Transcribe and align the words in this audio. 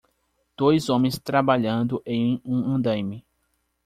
Dois 0.57 0.89
homens 0.89 1.19
trabalhando 1.19 2.01
em 2.07 2.41
um 2.43 2.73
andaime. 2.73 3.23